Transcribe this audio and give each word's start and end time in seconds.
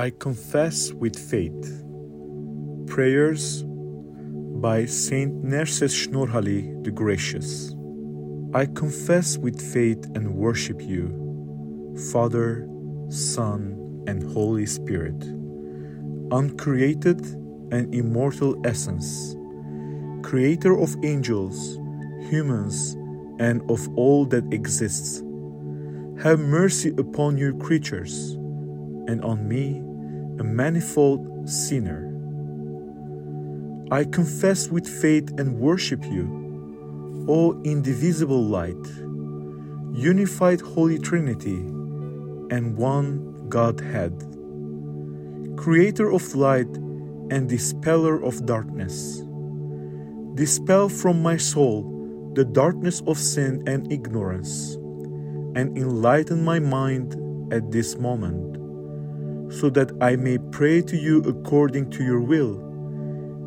I 0.00 0.10
confess 0.10 0.92
with 0.92 1.18
faith. 1.18 1.82
Prayers 2.86 3.64
by 3.64 4.84
Saint 4.84 5.44
Nerses 5.44 5.92
Shnorhali 5.92 6.84
the 6.84 6.92
Gracious. 6.92 7.74
I 8.54 8.66
confess 8.66 9.38
with 9.38 9.60
faith 9.60 10.04
and 10.14 10.36
worship 10.36 10.80
you, 10.80 11.96
Father, 12.12 12.68
Son, 13.08 14.04
and 14.06 14.22
Holy 14.22 14.66
Spirit, 14.66 15.20
uncreated 16.30 17.20
and 17.72 17.92
immortal 17.92 18.54
essence, 18.64 19.34
creator 20.22 20.78
of 20.78 20.94
angels, 21.02 21.76
humans, 22.30 22.92
and 23.40 23.68
of 23.68 23.88
all 23.98 24.26
that 24.26 24.44
exists. 24.54 25.24
Have 26.22 26.38
mercy 26.38 26.94
upon 26.98 27.36
your 27.36 27.54
creatures 27.54 28.38
and 29.08 29.24
on 29.24 29.48
me, 29.48 29.82
a 30.38 30.44
manifold 30.44 31.48
sinner. 31.48 32.04
I 33.90 34.04
confess 34.04 34.68
with 34.68 34.86
faith 34.86 35.30
and 35.38 35.58
worship 35.58 36.04
you 36.04 37.26
O 37.28 37.60
indivisible 37.62 38.42
light, 38.42 38.86
unified 39.92 40.60
Holy 40.60 40.98
Trinity, 40.98 41.58
and 42.50 42.76
one 42.76 43.48
Godhead, 43.48 44.12
creator 45.56 46.10
of 46.10 46.34
light 46.34 46.74
and 47.30 47.48
dispeller 47.48 48.22
of 48.22 48.46
darkness. 48.46 49.22
Dispel 50.36 50.88
from 50.88 51.22
my 51.22 51.36
soul 51.36 52.32
the 52.34 52.44
darkness 52.44 53.02
of 53.06 53.18
sin 53.18 53.62
and 53.66 53.90
ignorance, 53.92 54.74
and 55.56 55.76
enlighten 55.76 56.44
my 56.44 56.58
mind 56.60 57.16
at 57.52 57.72
this 57.72 57.98
moment, 57.98 58.57
so 59.50 59.70
that 59.70 59.90
I 60.00 60.16
may 60.16 60.38
pray 60.38 60.82
to 60.82 60.96
you 60.96 61.22
according 61.22 61.90
to 61.92 62.04
your 62.04 62.20
will 62.20 62.56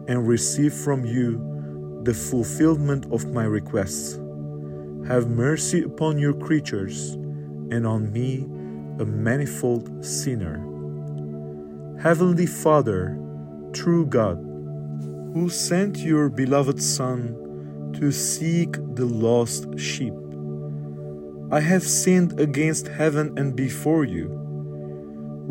and 0.08 0.28
receive 0.28 0.74
from 0.74 1.06
you 1.06 2.02
the 2.04 2.14
fulfillment 2.14 3.06
of 3.12 3.32
my 3.32 3.44
requests. 3.44 4.20
Have 5.08 5.30
mercy 5.30 5.84
upon 5.84 6.18
your 6.18 6.34
creatures 6.34 7.12
and 7.72 7.86
on 7.86 8.12
me, 8.12 8.46
a 9.00 9.06
manifold 9.06 10.04
sinner. 10.04 10.58
Heavenly 12.02 12.48
Father, 12.48 13.18
true 13.74 14.06
God, 14.06 14.38
who 15.34 15.50
sent 15.50 16.00
your 16.00 16.30
beloved 16.30 16.82
Son 16.82 17.94
to 18.00 18.12
seek 18.12 18.74
the 18.96 19.06
lost 19.06 19.80
sheep, 19.80 20.14
I 21.52 21.60
have 21.60 21.84
sinned 21.84 22.40
against 22.40 22.88
heaven 22.88 23.38
and 23.38 23.56
before 23.56 24.04
you. 24.06 24.41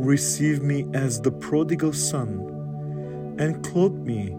Receive 0.01 0.63
me 0.63 0.87
as 0.95 1.21
the 1.21 1.31
prodigal 1.31 1.93
son 1.93 3.37
and 3.39 3.63
clothe 3.63 3.93
me 3.97 4.31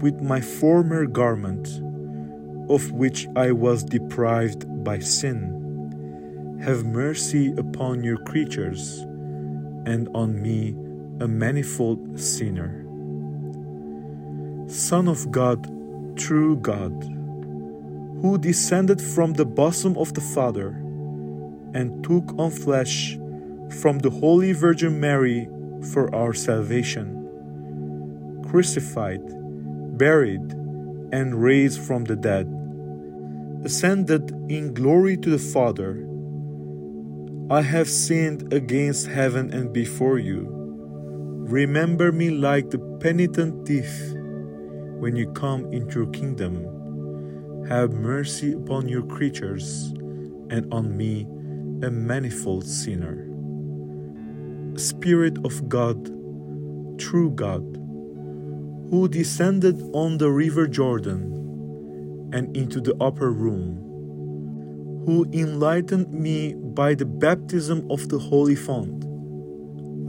with 0.00 0.22
my 0.22 0.40
former 0.40 1.04
garment, 1.04 1.68
of 2.70 2.90
which 2.92 3.28
I 3.36 3.52
was 3.52 3.84
deprived 3.84 4.64
by 4.82 5.00
sin. 5.00 6.58
Have 6.64 6.86
mercy 6.86 7.52
upon 7.58 8.02
your 8.02 8.16
creatures, 8.24 9.00
and 9.84 10.08
on 10.14 10.40
me, 10.40 10.70
a 11.20 11.28
manifold 11.28 12.18
sinner. 12.18 12.82
Son 14.66 15.08
of 15.08 15.30
God, 15.30 15.62
true 16.16 16.56
God, 16.56 17.04
who 18.22 18.38
descended 18.38 19.00
from 19.00 19.34
the 19.34 19.44
bosom 19.44 19.98
of 19.98 20.14
the 20.14 20.22
Father 20.22 20.68
and 21.74 22.02
took 22.02 22.32
on 22.38 22.50
flesh 22.50 23.18
from 23.80 23.98
the 23.98 24.10
Holy 24.10 24.52
Virgin 24.52 25.00
Mary 25.00 25.48
for 25.92 26.14
our 26.14 26.32
salvation, 26.32 27.18
crucified 28.48 29.22
buried, 29.96 30.52
and 31.12 31.40
raised 31.40 31.80
from 31.80 32.04
the 32.04 32.16
dead, 32.16 32.46
ascended 33.64 34.30
in 34.50 34.74
glory 34.74 35.16
to 35.16 35.30
the 35.30 35.38
Father. 35.38 36.08
I 37.50 37.62
have 37.62 37.88
sinned 37.88 38.52
against 38.52 39.06
heaven 39.06 39.52
and 39.52 39.72
before 39.72 40.18
you. 40.18 40.46
Remember 40.48 42.10
me 42.10 42.30
like 42.30 42.70
the 42.70 42.78
penitent 43.00 43.66
thief 43.66 43.92
when 44.98 45.14
you 45.14 45.30
come 45.32 45.72
into 45.72 46.00
your 46.00 46.10
kingdom. 46.10 47.66
Have 47.68 47.92
mercy 47.92 48.54
upon 48.54 48.88
your 48.88 49.02
creatures 49.02 49.92
and 50.50 50.72
on 50.72 50.96
me, 50.96 51.22
a 51.86 51.90
manifold 51.90 52.66
sinner. 52.66 53.31
Spirit 54.76 55.36
of 55.44 55.68
God, 55.68 56.06
true 56.98 57.30
God, 57.30 57.62
who 58.90 59.06
descended 59.06 59.80
on 59.92 60.16
the 60.16 60.30
river 60.30 60.66
Jordan 60.66 62.30
and 62.32 62.56
into 62.56 62.80
the 62.80 62.96
upper 63.00 63.30
room, 63.32 63.76
who 65.04 65.26
enlightened 65.32 66.12
me 66.12 66.54
by 66.54 66.94
the 66.94 67.04
baptism 67.04 67.86
of 67.90 68.08
the 68.08 68.18
holy 68.18 68.54
font. 68.56 69.04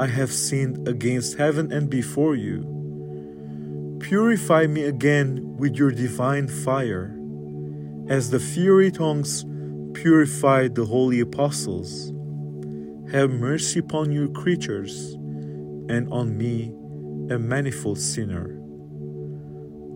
I 0.01 0.07
have 0.07 0.31
sinned 0.31 0.87
against 0.87 1.37
heaven 1.37 1.71
and 1.71 1.89
before 1.89 2.35
you. 2.35 2.63
Purify 3.99 4.67
me 4.67 4.83
again 4.83 5.57
with 5.57 5.75
your 5.75 5.91
divine 5.91 6.47
fire, 6.47 7.13
as 8.07 8.29
the 8.29 8.39
fiery 8.39 8.91
tongues 8.91 9.45
purified 9.93 10.75
the 10.75 10.85
holy 10.85 11.19
apostles. 11.19 12.13
Have 13.13 13.31
mercy 13.31 13.79
upon 13.79 14.11
your 14.11 14.27
creatures 14.27 15.13
and 15.89 16.11
on 16.11 16.37
me, 16.37 16.73
a 17.33 17.39
manifold 17.39 17.99
sinner 17.99 18.63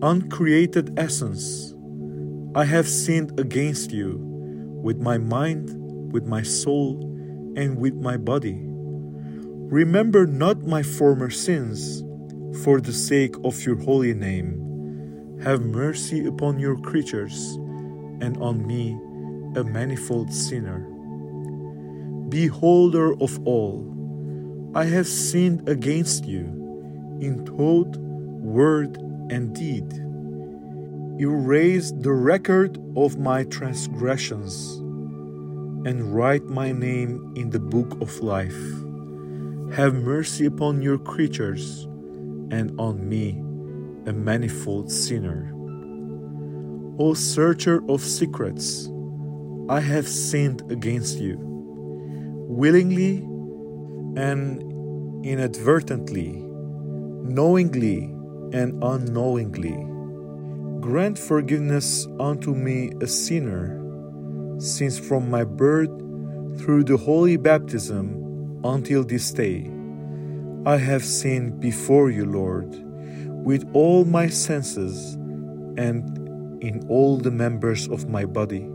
uncreated 0.02 0.96
essence, 0.98 1.74
I 2.54 2.64
have 2.64 2.88
sinned 2.88 3.38
against 3.40 3.90
you 3.90 4.18
with 4.82 5.00
my 5.00 5.18
mind, 5.18 6.12
with 6.12 6.24
my 6.24 6.42
soul, 6.42 7.02
and 7.56 7.78
with 7.78 7.94
my 7.94 8.16
body. 8.16 8.60
Remember 8.62 10.26
not 10.26 10.62
my 10.62 10.82
former 10.82 11.30
sins, 11.30 12.04
for 12.62 12.80
the 12.80 12.92
sake 12.92 13.34
of 13.44 13.60
your 13.64 13.76
holy 13.76 14.14
name. 14.14 15.38
Have 15.42 15.62
mercy 15.62 16.26
upon 16.26 16.58
your 16.58 16.76
creatures, 16.78 17.56
and 18.20 18.36
on 18.38 18.66
me, 18.66 18.92
a 19.58 19.64
manifold 19.64 20.32
sinner. 20.32 20.86
Beholder 22.28 23.14
of 23.22 23.38
all, 23.46 24.72
I 24.74 24.84
have 24.84 25.06
sinned 25.06 25.68
against 25.68 26.26
you 26.26 26.44
in 27.20 27.46
thought, 27.46 27.96
word, 27.96 28.96
and 29.30 29.54
deed. 29.54 29.90
You 31.18 31.34
raise 31.34 31.92
the 31.92 32.12
record 32.12 32.78
of 32.96 33.18
my 33.18 33.44
transgressions 33.44 34.76
and 35.86 36.14
write 36.14 36.44
my 36.44 36.70
name 36.70 37.32
in 37.34 37.50
the 37.50 37.58
book 37.58 37.98
of 38.02 38.20
life. 38.20 38.60
Have 39.74 39.94
mercy 39.94 40.44
upon 40.44 40.82
your 40.82 40.98
creatures 40.98 41.84
and 42.50 42.78
on 42.78 43.08
me, 43.08 43.30
a 44.06 44.12
manifold 44.12 44.92
sinner. 44.92 45.50
O 46.98 47.14
searcher 47.14 47.82
of 47.88 48.02
secrets, 48.02 48.90
I 49.68 49.80
have 49.80 50.06
sinned 50.06 50.70
against 50.70 51.18
you, 51.18 51.57
willingly 52.58 53.18
and 54.20 55.24
inadvertently, 55.24 56.32
knowingly 57.22 57.98
and 58.52 58.82
unknowingly. 58.82 59.76
Grant 60.80 61.16
forgiveness 61.16 62.08
unto 62.18 62.56
me, 62.56 62.90
a 63.00 63.06
sinner, 63.06 63.78
since 64.58 64.98
from 64.98 65.30
my 65.30 65.44
birth 65.44 65.88
through 66.58 66.82
the 66.82 66.96
holy 66.96 67.36
baptism 67.36 68.60
until 68.64 69.04
this 69.04 69.30
day 69.30 69.70
I 70.66 70.78
have 70.78 71.04
sinned 71.04 71.60
before 71.60 72.10
you, 72.10 72.26
Lord, 72.26 72.74
with 73.44 73.70
all 73.72 74.04
my 74.04 74.28
senses 74.28 75.14
and 75.78 76.60
in 76.60 76.84
all 76.88 77.18
the 77.18 77.30
members 77.30 77.86
of 77.86 78.08
my 78.08 78.24
body. 78.24 78.68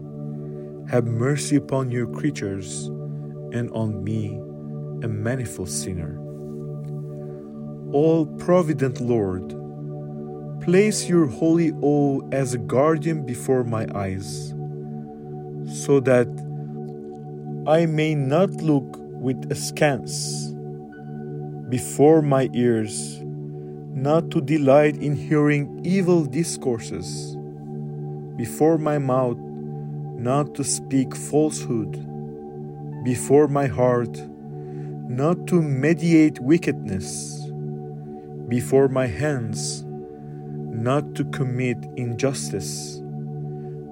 Have 0.90 1.06
mercy 1.06 1.58
upon 1.58 1.92
your 1.92 2.08
creatures 2.08 2.90
and 3.54 3.70
on 3.72 4.04
me, 4.04 4.36
a 5.04 5.08
manifold 5.08 5.70
sinner. 5.70 6.20
All 7.94 8.26
provident 8.26 9.00
Lord, 9.00 9.54
Place 10.64 11.10
your 11.10 11.26
holy 11.28 11.74
awe 11.82 12.22
as 12.32 12.54
a 12.54 12.58
guardian 12.58 13.26
before 13.26 13.66
my 13.66 13.86
eyes, 13.94 14.54
so 15.86 16.00
that 16.00 16.30
I 17.68 17.86
may 17.86 18.16
not 18.16 18.50
look 18.62 18.86
with 18.98 19.52
askance 19.52 20.54
before 21.68 22.22
my 22.22 22.50
ears, 22.54 23.20
not 23.92 24.32
to 24.32 24.40
delight 24.40 24.96
in 24.96 25.18
hearing 25.18 25.82
evil 25.84 26.24
discourses, 26.24 27.36
before 28.38 28.78
my 28.78 29.00
mouth, 29.00 29.40
not 30.18 30.56
to 30.56 30.64
speak 30.64 31.14
falsehood, 31.14 31.98
before 33.04 33.48
my 33.48 33.68
heart, 33.68 34.18
not 35.10 35.46
to 35.48 35.62
meditate 35.62 36.40
wickedness, 36.40 37.42
before 38.48 38.88
my 38.88 39.08
hands, 39.08 39.84
not 39.86 41.14
to 41.16 41.26
commit 41.26 41.78
injustice, 41.98 43.02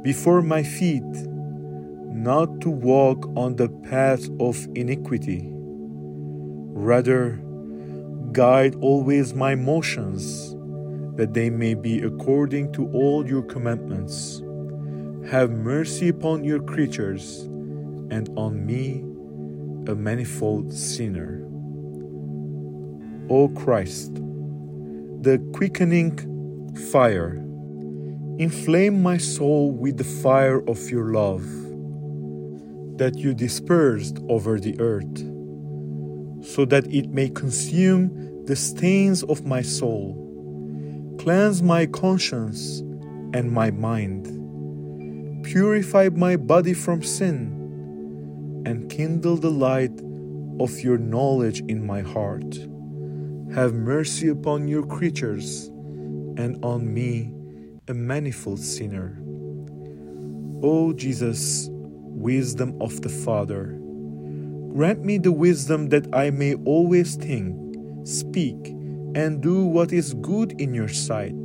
before 0.02 0.42
my 0.42 0.64
feet, 0.64 1.04
not 1.04 2.62
to 2.62 2.70
walk 2.70 3.28
on 3.36 3.56
the 3.58 3.70
path 3.90 4.28
of 4.40 4.68
iniquity. 4.76 5.50
Rather, 6.74 7.42
guide 8.32 8.76
always 8.76 9.34
my 9.34 9.56
motions, 9.56 10.56
that 11.18 11.34
they 11.34 11.50
may 11.50 11.74
be 11.74 12.02
according 12.02 12.72
to 12.72 12.90
all 12.92 13.28
your 13.28 13.44
commandments. 13.44 14.42
Have 15.30 15.52
mercy 15.52 16.08
upon 16.08 16.44
your 16.44 16.62
creatures, 16.62 17.50
and 18.12 18.30
on 18.38 18.66
me, 18.66 19.00
a 19.90 19.96
manifold 19.96 20.72
sinner. 20.72 21.42
O 23.30 23.48
Christ, 23.48 24.14
the 24.14 25.42
quickening 25.54 26.18
fire, 26.92 27.38
inflame 28.38 29.02
my 29.02 29.18
soul 29.18 29.72
with 29.72 29.98
the 29.98 30.04
fire 30.04 30.60
of 30.70 30.90
your 30.90 31.14
love 31.14 31.44
that 32.98 33.16
you 33.16 33.34
dispersed 33.34 34.20
over 34.28 34.60
the 34.60 34.80
earth, 34.80 35.18
so 36.46 36.66
that 36.66 36.86
it 36.94 37.10
may 37.10 37.30
consume 37.30 38.46
the 38.46 38.56
stains 38.56 39.24
of 39.24 39.46
my 39.46 39.62
soul, 39.62 40.18
cleanse 41.18 41.64
my 41.64 41.86
conscience 41.86 42.80
and 43.34 43.50
my 43.50 43.72
mind, 43.72 44.26
purify 45.46 46.10
my 46.14 46.36
body 46.36 46.74
from 46.74 47.02
sin, 47.02 47.61
and 48.66 48.90
kindle 48.90 49.38
the 49.38 49.52
light 49.52 50.02
of 50.60 50.80
your 50.80 50.98
knowledge 50.98 51.62
in 51.68 51.86
my 51.86 52.02
heart. 52.02 52.58
Have 53.54 53.74
mercy 53.74 54.30
upon 54.30 54.68
your 54.68 54.86
creatures 54.86 55.68
and 56.38 56.64
on 56.64 56.94
me, 56.94 57.34
a 57.88 57.94
manifold 57.94 58.60
sinner. 58.60 59.18
O 60.64 60.94
Jesus, 60.94 61.68
wisdom 61.72 62.80
of 62.80 63.02
the 63.02 63.10
Father, 63.10 63.78
grant 64.74 65.04
me 65.04 65.18
the 65.18 65.32
wisdom 65.32 65.90
that 65.90 66.08
I 66.14 66.30
may 66.30 66.56
always 66.66 67.16
think, 67.16 67.58
speak, 68.08 68.56
and 69.16 69.42
do 69.42 69.66
what 69.66 69.92
is 69.92 70.14
good 70.14 70.62
in 70.62 70.74
your 70.74 70.88
sight. 70.88 71.36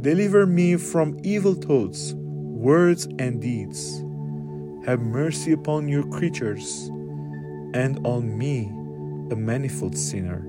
Deliver 0.00 0.46
me 0.46 0.76
from 0.76 1.18
evil 1.24 1.54
thoughts, 1.54 2.14
words, 2.14 3.06
and 3.18 3.42
deeds. 3.42 4.05
Have 4.86 5.00
mercy 5.00 5.50
upon 5.50 5.88
your 5.88 6.04
creatures, 6.04 6.86
and 7.74 7.98
on 8.06 8.38
me, 8.38 8.66
a 9.32 9.36
manifold 9.36 9.98
sinner. 9.98 10.44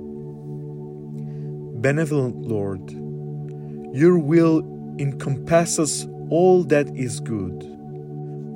Benevolent 1.81 2.43
Lord, 2.43 2.91
your 3.95 4.19
will 4.19 4.59
encompasses 4.99 6.07
all 6.29 6.63
that 6.65 6.87
is 6.95 7.19
good. 7.19 7.63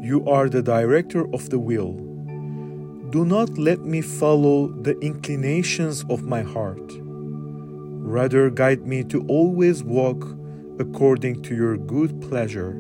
You 0.04 0.24
are 0.28 0.50
the 0.50 0.62
director 0.62 1.26
of 1.34 1.50
the 1.50 1.58
will. 1.58 1.94
Do 3.10 3.26
not 3.26 3.58
let 3.58 3.80
me 3.80 4.02
follow 4.02 4.68
the 4.68 5.00
inclinations 5.00 6.06
of 6.12 6.22
my 6.22 6.44
heart. 6.44 6.92
Rather, 6.96 8.52
guide 8.52 8.86
me 8.86 9.04
to 9.06 9.26
always 9.28 9.84
walk 9.84 10.38
according 10.78 11.42
to 11.42 11.56
your 11.56 11.76
good 11.76 12.22
pleasure. 12.22 12.80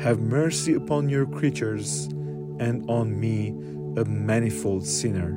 Have 0.00 0.18
mercy 0.18 0.72
upon 0.72 1.10
your 1.10 1.26
creatures 1.26 2.06
and 2.58 2.88
on 2.88 3.20
me, 3.20 3.50
a 4.00 4.04
manifold 4.06 4.86
sinner. 4.86 5.32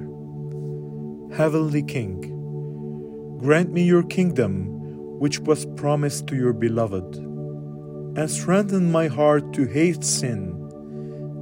Heavenly 1.36 1.84
King, 1.84 2.22
grant 3.42 3.74
me 3.74 3.84
your 3.84 4.04
kingdom, 4.04 5.20
which 5.20 5.40
was 5.40 5.66
promised 5.76 6.28
to 6.28 6.38
your 6.38 6.54
beloved, 6.54 7.18
and 8.16 8.32
strengthen 8.32 8.90
my 8.90 9.08
heart 9.08 9.52
to 9.52 9.66
hate 9.66 10.02
sin 10.02 10.54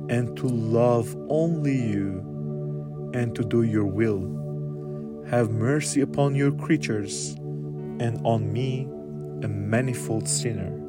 and 0.10 0.36
to 0.38 0.48
love 0.48 1.16
only 1.30 1.76
you 1.76 3.12
and 3.14 3.36
to 3.36 3.44
do 3.44 3.62
your 3.62 3.86
will. 3.86 5.24
Have 5.30 5.52
mercy 5.52 6.02
upon 6.02 6.34
your 6.34 6.54
creatures 6.54 7.36
and 8.00 8.20
on 8.24 8.52
me, 8.52 8.88
a 9.44 9.48
manifold 9.48 10.28
sinner. 10.28 10.81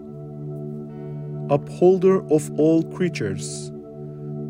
Upholder 1.52 2.24
of 2.32 2.50
all 2.58 2.82
creatures, 2.82 3.70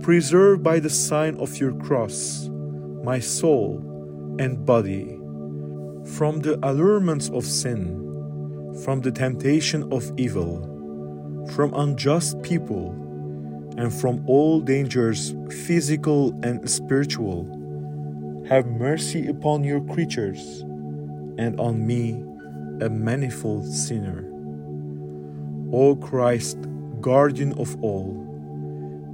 preserve 0.02 0.62
by 0.62 0.78
the 0.78 0.88
sign 0.88 1.34
of 1.38 1.58
your 1.58 1.72
cross 1.72 2.48
my 3.02 3.18
soul 3.18 4.36
and 4.38 4.64
body 4.64 5.18
from 6.14 6.38
the 6.42 6.60
allurements 6.62 7.28
of 7.30 7.44
sin, 7.44 7.98
from 8.84 9.00
the 9.00 9.10
temptation 9.10 9.92
of 9.92 10.12
evil, 10.16 10.62
from 11.56 11.74
unjust 11.74 12.40
people 12.42 12.90
and 13.76 13.92
from 13.92 14.22
all 14.28 14.60
dangers, 14.60 15.34
physical 15.66 16.38
and 16.44 16.70
spiritual. 16.70 17.48
Have 18.48 18.66
mercy 18.66 19.26
upon 19.26 19.64
your 19.64 19.80
creatures 19.80 20.60
and 21.36 21.58
on 21.58 21.84
me, 21.84 22.22
a 22.80 22.88
manifold 22.88 23.66
sinner. 23.66 24.28
O 25.72 25.96
Christ, 25.96 26.58
guardian 27.02 27.52
of 27.58 27.76
all, 27.82 28.14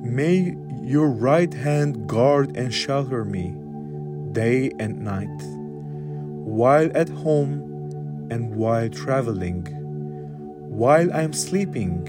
may 0.00 0.55
your 0.82 1.08
right 1.08 1.52
hand 1.52 2.06
guard 2.06 2.56
and 2.56 2.73
shelter 2.73 3.25
me 3.25 3.55
day 4.32 4.70
and 4.79 5.00
night, 5.00 5.43
while 6.44 6.90
at 6.94 7.08
home 7.08 8.29
and 8.31 8.55
while 8.55 8.88
traveling, 8.90 9.67
while 10.69 11.12
I 11.12 11.23
am 11.23 11.32
sleeping 11.32 12.06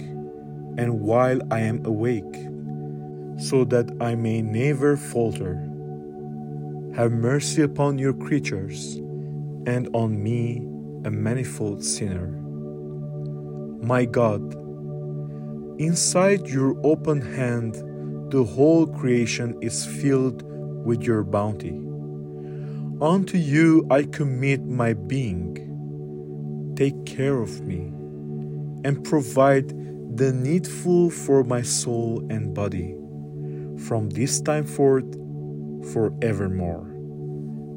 and 0.78 1.00
while 1.02 1.40
I 1.50 1.62
am 1.62 1.86
awake, 1.86 2.36
so 3.40 3.64
that 3.66 3.90
I 4.02 4.16
may 4.16 4.42
never 4.42 4.98
falter. 4.98 5.56
Have 6.96 7.12
mercy 7.12 7.62
upon 7.62 7.98
your 7.98 8.14
creatures, 8.14 8.96
and 9.66 9.88
on 9.94 10.22
me, 10.22 10.58
a 11.06 11.12
manifold 11.12 11.84
sinner. 11.86 12.28
My 13.82 14.04
God, 14.04 14.59
inside 15.80 16.46
your 16.48 16.76
open 16.86 17.22
hand, 17.22 17.74
the 18.32 18.44
whole 18.44 18.86
creation 18.86 19.58
is 19.62 19.86
filled 19.86 20.44
with 20.86 21.02
your 21.02 21.24
bounty. 21.24 21.80
Unto 23.02 23.38
you 23.38 23.88
I 23.90 24.04
commit 24.04 24.66
my 24.66 24.94
being. 24.94 25.56
Take 26.76 27.06
care 27.06 27.42
of 27.42 27.62
me 27.62 27.94
and 28.84 29.04
provide 29.04 29.70
the 30.18 30.34
needful 30.34 31.10
for 31.10 31.46
my 31.46 31.62
soul 31.62 32.26
and 32.30 32.54
body, 32.54 32.96
from 33.88 34.10
this 34.10 34.42
time 34.42 34.66
forth 34.66 35.10
forevermore. 35.94 36.88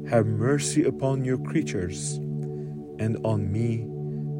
Have 0.09 0.27
mercy 0.27 0.83
upon 0.83 1.23
your 1.23 1.37
creatures, 1.37 2.15
and 2.99 3.17
on 3.23 3.49
me, 3.49 3.83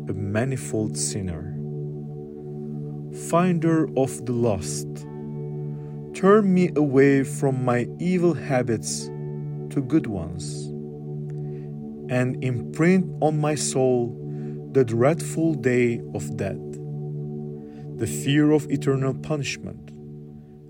a 0.10 0.14
manifold 0.14 0.98
sinner. 0.98 1.53
Finder 3.30 3.88
of 3.98 4.26
the 4.26 4.34
lost, 4.34 4.88
turn 6.14 6.54
me 6.54 6.70
away 6.76 7.24
from 7.24 7.64
my 7.64 7.88
evil 8.00 8.34
habits 8.34 9.06
to 9.70 9.84
good 9.88 10.08
ones, 10.08 10.66
and 12.12 12.44
imprint 12.44 13.06
on 13.22 13.40
my 13.40 13.56
soul 13.56 14.18
the 14.72 14.84
dreadful 14.84 15.54
day 15.54 16.02
of 16.14 16.36
death 16.38 16.58
the 17.98 18.08
fear 18.08 18.52
of 18.52 18.70
eternal 18.72 19.14
punishment, 19.14 19.92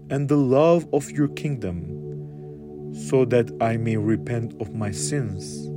and 0.09 0.27
the 0.27 0.37
love 0.37 0.85
of 0.93 1.09
your 1.09 1.29
kingdom, 1.29 2.93
so 2.93 3.25
that 3.25 3.49
I 3.61 3.77
may 3.77 3.97
repent 3.97 4.53
of 4.59 4.73
my 4.75 4.91
sins 4.91 5.69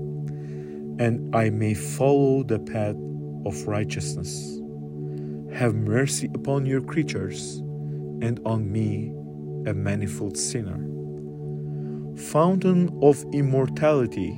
and 0.99 1.35
I 1.35 1.51
may 1.51 1.75
follow 1.75 2.43
the 2.43 2.59
path 2.59 2.97
of 3.45 3.67
righteousness. 3.67 4.61
Have 5.57 5.75
mercy 5.75 6.29
upon 6.35 6.67
your 6.67 6.83
creatures 6.83 7.57
and 8.21 8.39
on 8.45 8.71
me, 8.71 9.09
a 9.67 9.73
manifold 9.73 10.37
sinner. 10.37 10.77
Fountain 12.15 12.91
of 13.03 13.25
immortality, 13.33 14.37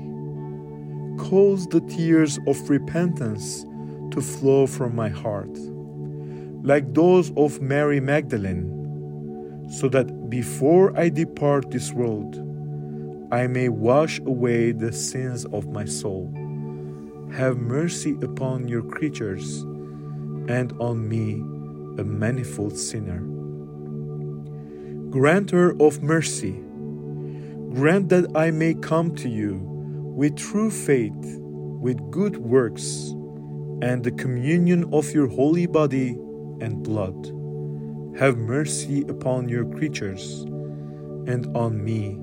cause 1.19 1.67
the 1.67 1.81
tears 1.89 2.39
of 2.47 2.71
repentance 2.71 3.65
to 4.13 4.21
flow 4.21 4.69
from 4.69 4.95
my 4.95 5.09
heart 5.09 5.51
like 6.63 6.95
those 6.95 7.33
of 7.37 7.61
Mary 7.61 7.99
Magdalene, 7.99 9.67
so 9.71 9.89
that 9.89 10.31
before 10.31 10.97
I 10.97 11.09
depart 11.09 11.73
this 11.73 11.93
world, 11.93 12.37
I 13.33 13.49
may 13.49 13.69
wash 13.69 14.21
away 14.21 14.71
the 14.71 14.93
sins 14.93 15.45
of 15.47 15.67
my 15.67 15.85
soul. 15.85 16.33
Have 17.33 17.59
mercy 17.59 18.17
upon 18.23 18.69
your 18.69 18.83
creatures 18.83 19.65
and 20.49 20.73
on 20.81 21.07
me, 21.07 21.35
a 22.01 22.05
manifold 22.05 22.77
sinner. 22.77 23.21
Granter 25.11 25.81
of 25.81 26.03
mercy, 26.03 26.65
Grant 27.75 28.09
that 28.09 28.35
I 28.35 28.51
may 28.51 28.73
come 28.73 29.15
to 29.17 29.29
you 29.29 29.59
with 30.17 30.37
true 30.37 30.71
faith, 30.71 31.13
with 31.81 32.11
good 32.11 32.39
works, 32.39 33.11
and 33.83 34.03
the 34.03 34.11
communion 34.11 34.93
of 34.93 35.13
your 35.13 35.29
holy 35.29 35.67
body 35.67 36.17
and 36.61 36.83
blood. 36.83 37.27
Have 38.19 38.39
mercy 38.39 39.03
upon 39.03 39.51
your 39.51 39.67
creatures 39.67 40.43
and 41.29 41.47
on 41.55 41.85
me, 41.85 42.15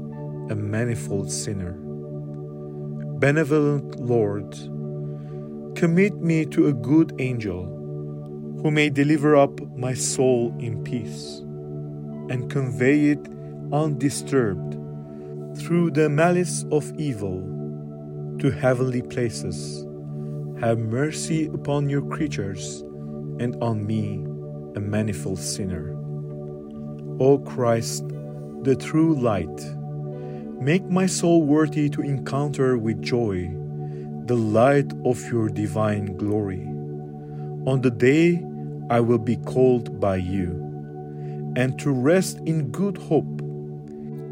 a 0.51 0.55
manifold 0.55 1.31
sinner. 1.31 1.77
Benevolent 3.19 3.99
Lord, 3.99 4.51
commit 5.75 6.15
me 6.15 6.45
to 6.47 6.67
a 6.67 6.73
good 6.73 7.13
angel 7.19 7.74
who 8.65 8.71
may 8.71 8.89
deliver 8.89 9.35
up 9.35 9.61
my 9.77 9.93
soul 9.93 10.51
in 10.57 10.83
peace 10.83 11.41
and 12.31 12.49
convey 12.49 13.09
it 13.09 13.19
undisturbed 13.71 14.73
through 15.55 15.91
the 15.91 16.09
malice 16.09 16.65
of 16.71 16.91
evil 16.99 17.41
to 18.39 18.49
heavenly 18.49 19.03
places. 19.03 19.85
Have 20.61 20.79
mercy 20.79 21.45
upon 21.45 21.91
your 21.91 22.01
creatures 22.09 22.81
and 23.39 23.55
on 23.61 23.85
me, 23.85 24.25
a 24.75 24.79
manifold 24.79 25.37
sinner. 25.37 25.95
O 27.19 27.37
Christ, 27.37 28.03
the 28.63 28.75
true 28.75 29.13
light, 29.13 29.61
make 30.59 30.83
my 30.89 31.05
soul 31.05 31.43
worthy 31.43 31.87
to 31.89 32.01
encounter 32.01 32.79
with 32.79 32.99
joy 32.99 33.47
the 34.25 34.35
light 34.35 34.91
of 35.05 35.21
your 35.31 35.49
divine 35.49 36.17
glory. 36.17 36.63
On 37.67 37.79
the 37.81 37.91
day 37.91 38.41
I 38.89 38.99
will 38.99 39.17
be 39.17 39.37
called 39.37 39.99
by 39.99 40.17
you, 40.17 40.51
and 41.55 41.79
to 41.79 41.91
rest 41.91 42.39
in 42.45 42.69
good 42.71 42.97
hope 42.97 43.41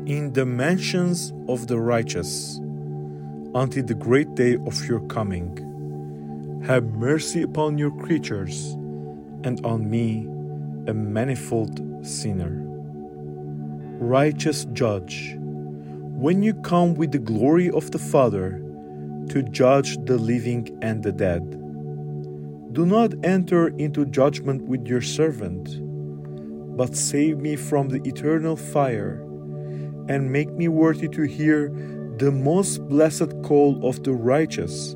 in 0.05 0.33
the 0.33 0.45
mansions 0.45 1.33
of 1.47 1.67
the 1.67 1.79
righteous 1.79 2.59
until 3.55 3.83
the 3.83 3.93
great 3.93 4.35
day 4.35 4.57
of 4.67 4.85
your 4.85 4.99
coming. 5.07 5.57
Have 6.65 6.83
mercy 6.83 7.41
upon 7.41 7.77
your 7.77 7.91
creatures 7.91 8.73
and 9.43 9.59
on 9.65 9.89
me, 9.89 10.27
a 10.87 10.93
manifold 10.93 12.05
sinner. 12.05 12.59
Righteous 13.99 14.65
Judge, 14.73 15.35
when 15.37 16.43
you 16.43 16.53
come 16.53 16.95
with 16.95 17.11
the 17.11 17.19
glory 17.19 17.69
of 17.71 17.91
the 17.91 17.99
Father 17.99 18.59
to 19.29 19.43
judge 19.43 19.97
the 20.05 20.17
living 20.17 20.77
and 20.81 21.01
the 21.01 21.11
dead, 21.11 21.62
do 22.73 22.87
not 22.87 23.13
enter 23.23 23.67
into 23.77 24.03
judgment 24.05 24.63
with 24.63 24.87
your 24.87 25.01
servant, 25.01 25.77
but 26.75 26.95
save 26.95 27.37
me 27.37 27.55
from 27.55 27.87
the 27.87 28.01
eternal 28.03 28.55
fire 28.55 29.21
and 30.09 30.31
make 30.31 30.51
me 30.53 30.67
worthy 30.67 31.07
to 31.07 31.21
hear 31.21 31.69
the 32.17 32.31
most 32.31 32.87
blessed 32.89 33.31
call 33.43 33.79
of 33.87 34.03
the 34.03 34.11
righteous 34.11 34.95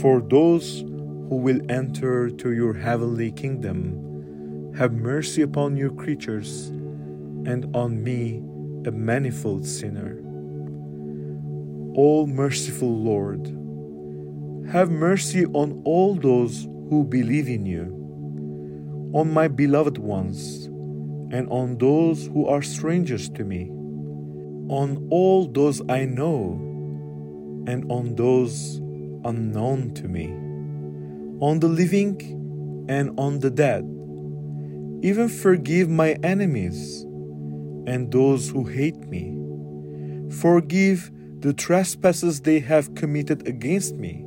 for 0.00 0.20
those 0.20 0.80
who 1.28 1.36
will 1.36 1.60
enter 1.70 2.28
to 2.28 2.52
your 2.52 2.74
heavenly 2.74 3.32
kingdom. 3.32 4.74
Have 4.76 4.92
mercy 4.92 5.40
upon 5.40 5.76
your 5.78 5.90
creatures 5.90 6.68
and 7.46 7.74
on 7.74 8.04
me, 8.04 8.42
a 8.86 8.92
manifold 8.92 9.66
sinner. 9.66 10.18
O 11.96 12.26
merciful 12.26 12.94
Lord, 12.94 13.46
have 14.70 14.90
mercy 14.90 15.46
on 15.46 15.80
all 15.86 16.14
those 16.14 16.68
who 16.88 17.04
believe 17.04 17.48
in 17.48 17.66
you, 17.66 19.10
on 19.14 19.32
my 19.32 19.48
beloved 19.48 19.98
ones, 19.98 20.66
and 21.32 21.48
on 21.50 21.78
those 21.78 22.26
who 22.26 22.46
are 22.46 22.62
strangers 22.62 23.28
to 23.30 23.44
me 23.44 23.70
on 24.68 25.06
all 25.10 25.46
those 25.46 25.80
I 25.88 26.04
know 26.04 26.52
and 27.68 27.90
on 27.90 28.14
those 28.16 28.76
unknown 29.24 29.94
to 29.94 30.08
me, 30.08 30.26
on 31.40 31.60
the 31.60 31.68
living 31.68 32.86
and 32.88 33.18
on 33.18 33.40
the 33.40 33.50
dead. 33.50 33.84
Even 35.02 35.28
forgive 35.28 35.88
my 35.88 36.12
enemies 36.22 37.02
and 37.86 38.10
those 38.10 38.48
who 38.48 38.64
hate 38.64 38.98
me. 39.08 39.34
Forgive 40.30 41.10
the 41.40 41.52
trespasses 41.52 42.40
they 42.40 42.58
have 42.60 42.94
committed 42.94 43.46
against 43.46 43.94
me, 43.94 44.24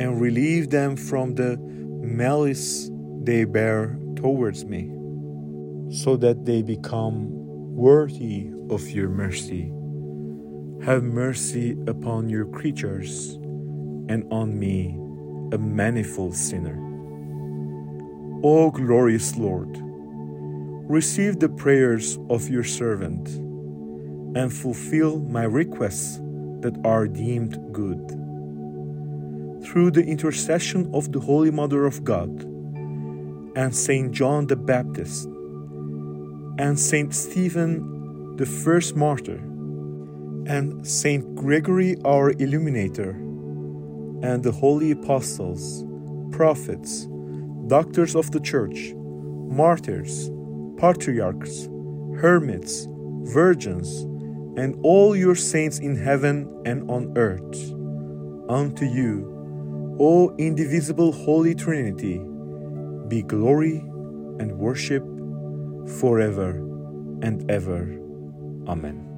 and 0.00 0.18
relieve 0.18 0.70
them 0.70 0.96
from 0.96 1.34
the 1.34 1.58
malice 1.58 2.90
they 3.22 3.44
bear 3.44 3.98
towards 4.16 4.64
me, 4.64 4.88
so 5.94 6.16
that 6.16 6.46
they 6.46 6.62
become 6.62 7.28
worthy 7.76 8.50
of 8.70 8.88
your 8.88 9.10
mercy. 9.10 9.70
Have 10.86 11.02
mercy 11.02 11.76
upon 11.86 12.30
your 12.30 12.46
creatures 12.46 13.34
and 14.08 14.26
on 14.32 14.58
me, 14.58 14.96
a 15.52 15.58
manifold 15.58 16.34
sinner. 16.34 16.78
O 18.42 18.70
glorious 18.70 19.36
Lord, 19.36 19.68
receive 20.88 21.40
the 21.40 21.50
prayers 21.50 22.18
of 22.30 22.48
your 22.48 22.64
servant 22.64 23.28
and 24.34 24.50
fulfill 24.50 25.18
my 25.18 25.44
requests 25.44 26.16
that 26.62 26.80
are 26.86 27.06
deemed 27.06 27.58
good. 27.70 28.16
Through 29.70 29.92
the 29.92 30.02
intercession 30.04 30.90
of 30.92 31.12
the 31.12 31.20
Holy 31.20 31.52
Mother 31.52 31.86
of 31.86 32.02
God 32.02 32.42
and 33.54 33.72
Saint 33.72 34.10
John 34.10 34.48
the 34.48 34.56
Baptist 34.56 35.26
and 36.58 36.76
Saint 36.76 37.14
Stephen 37.14 38.34
the 38.36 38.46
first 38.46 38.96
martyr, 38.96 39.36
and 40.46 40.84
Saint 40.84 41.36
Gregory 41.36 41.96
our 42.04 42.32
illuminator, 42.32 43.10
and 44.22 44.42
the 44.42 44.50
holy 44.50 44.90
apostles, 44.90 45.84
prophets, 46.32 47.06
doctors 47.68 48.16
of 48.16 48.32
the 48.32 48.40
church, 48.40 48.92
martyrs, 48.96 50.32
patriarchs, 50.78 51.68
hermits, 52.18 52.88
virgins, 53.22 54.02
and 54.58 54.74
all 54.82 55.14
your 55.14 55.36
saints 55.36 55.78
in 55.78 55.94
heaven 55.94 56.48
and 56.66 56.90
on 56.90 57.16
earth. 57.16 57.72
Unto 58.48 58.84
you, 58.84 59.39
O 60.02 60.34
indivisible 60.38 61.12
Holy 61.12 61.54
Trinity, 61.54 62.22
be 63.08 63.20
glory 63.20 63.80
and 64.40 64.52
worship 64.56 65.04
forever 66.00 66.52
and 67.20 67.50
ever. 67.50 67.82
Amen. 68.66 69.09